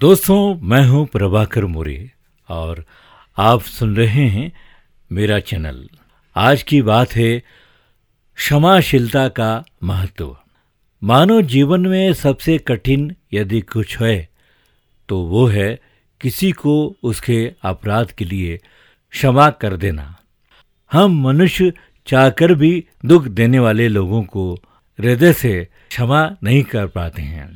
[0.00, 2.10] दोस्तों, मैं हूँ प्रभाकर मोरे
[2.48, 2.84] और
[3.36, 4.52] आप सुन रहे हैं
[5.10, 5.88] मेरा चैनल।
[6.36, 7.38] आज की बात है
[8.38, 9.50] क्षमाशीलता का
[9.82, 10.36] महत्व।
[11.02, 14.16] मानव जीवन में सबसे कठिन यदि कुछ है
[15.08, 15.68] तो वो है
[16.20, 20.14] किसी को उसके अपराध के लिए क्षमा कर देना।
[20.92, 21.72] हम मनुष्य
[22.06, 22.72] चाहकर भी
[23.06, 24.52] दुख देने वाले लोगों को
[24.98, 27.50] हृदय से क्षमा नहीं कर पाते हैं।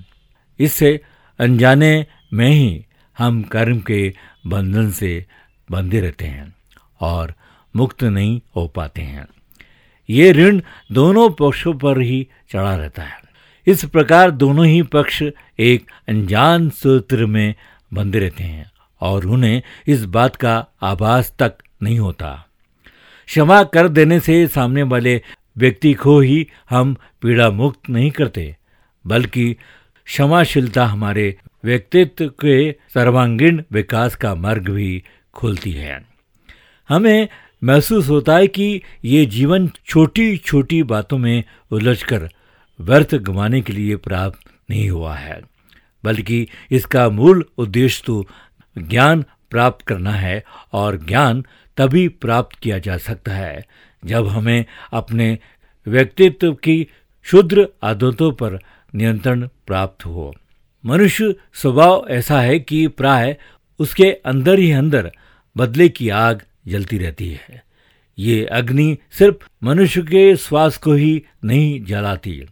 [0.59, 1.01] इससे
[1.39, 1.95] अनजाने
[2.35, 2.85] में ही
[3.19, 4.15] हम कर्म के
[4.47, 5.27] बंधन से
[5.71, 6.55] बंधे रहते हैं
[7.01, 7.35] और
[7.77, 9.27] मुक्त नहीं हो पाते हैं।
[10.11, 10.61] ये ऋण
[10.93, 13.23] दोनों पक्षों पर ही चढ़ा रहता है।
[13.67, 15.23] इस प्रकार दोनों ही पक्ष
[15.59, 17.55] एक अनजान सूत्र में
[17.95, 18.71] बंधे रहते हैं
[19.01, 22.47] और उन्हें इस बात का आभास तक नहीं होता।
[23.27, 25.23] क्षमा कर देने से सामने वाले
[25.57, 28.57] व्यक्ति को ही हम पीड़ा मुक्त नहीं करते,
[29.07, 29.57] बल्कि
[30.07, 35.03] क्षमाशीलता हमारे व्यक्तित्व के सर्वांगीण विकास का मार्ग भी
[35.35, 36.01] खोलती है।
[36.89, 37.29] हमें
[37.63, 42.29] महसूस होता है कि ये जीवन छोटी छोटी बातों में उलझकर
[42.81, 45.41] व्यर्थ गंवाने के लिए प्राप्त नहीं हुआ है,
[46.05, 48.25] बल्कि इसका मूल उद्देश्य तो
[48.77, 50.43] ज्ञान प्राप्त करना है
[50.73, 51.45] और ज्ञान
[51.77, 53.65] तभी प्राप्त किया जा सकता है
[54.03, 55.39] जब हमें अपने
[55.87, 56.87] व्यक्तित्व की
[57.27, 58.59] शुद्र आदतों पर
[58.95, 60.35] नियंत्रण प्राप्त हो।
[60.87, 63.37] मनुष्य स्वभाव ऐसा है कि प्राय
[63.79, 65.11] उसके अंदर ही अंदर
[65.57, 67.63] बदले की आग जलती रहती है।
[68.19, 72.47] ये अग्नि सिर्फ़ मनुष्य के श्वास को ही नहीं जलाती,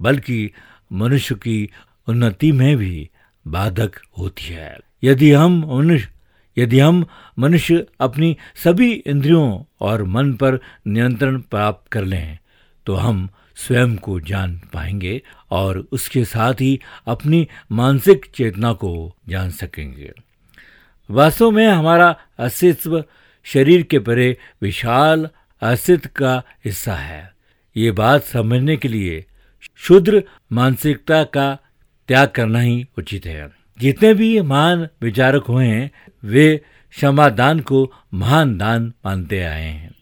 [0.00, 0.50] बल्कि
[0.92, 1.70] मनुष्य की
[2.08, 3.10] उन्नति में भी
[3.46, 6.08] बाधक होती है। यदि हम मनुष्य
[6.56, 7.04] यदि हम
[7.38, 12.38] मनुष्य अपनी सभी इंद्रियों और मन पर नियंत्रण प्राप्त कर लें
[12.86, 19.50] तो हम स्वयं को जान पाएँगे और उसके साथ ही अपनी मानसिक चेतना को जान
[19.50, 20.12] सकेंगे।
[21.10, 23.04] वास्तव में हमारा अस्तित्व
[23.44, 25.28] शरीर के परे विशाल
[25.62, 27.34] अस्तित्व का हिस्सा है।
[27.76, 29.24] ये बात समझने के लिए
[29.76, 30.22] शुद्र
[30.52, 31.58] मानसिकता का
[32.08, 33.50] त्याग करना ही उचित है।
[33.80, 35.90] जितने भी महान विचारक हुए हैं,
[36.24, 36.60] वे
[36.90, 39.94] क्षमादान को महान दान मानते आए हैं।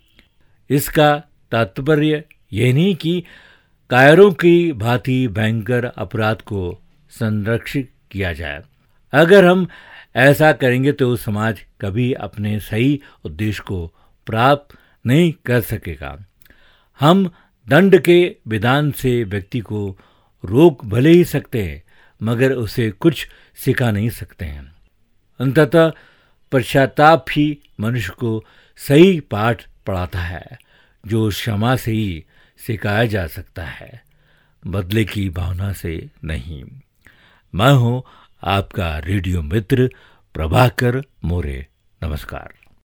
[0.71, 3.25] इसका तात्पर्य यह नहीं कि
[3.91, 6.81] कायरों की भांति भयंकर अपराध को
[7.11, 8.63] संरक्षित किया जाए।
[9.13, 9.67] अगर हम
[10.17, 13.87] ऐसा करेंगे तो समाज कभी अपने सही उद्देश्य को
[14.27, 14.77] प्राप्त
[15.07, 16.25] नहीं कर सकेगा।
[17.01, 17.31] हम
[17.69, 19.99] दंड के विधान से व्यक्ति को
[20.45, 21.83] रोक भले ही सकते हैं,
[22.23, 23.29] मगर उसे कुछ
[23.65, 24.75] सिखा नहीं सकते हैं।
[25.41, 25.93] अंततः
[26.53, 28.45] पश्चाताप ही मनुष्य को
[28.77, 30.59] सही पाठ पढ़ाता है।
[31.07, 32.25] जो क्षमा से ही
[32.67, 34.03] सिखाया जा सकता है,
[34.67, 36.65] बदले की भावना से नहीं।
[37.55, 38.03] मैं हूँ
[38.45, 39.91] आपका रेडियो मित्र
[40.35, 41.67] प्रभाकर मोरे।
[42.03, 42.62] नमस्कार।